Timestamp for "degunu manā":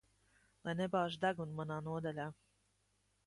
1.27-1.77